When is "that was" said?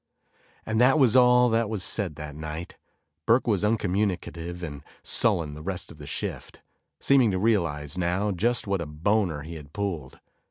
0.81-1.15, 1.49-1.83